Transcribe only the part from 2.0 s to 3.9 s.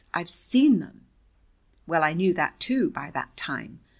I knew that, too, by that time.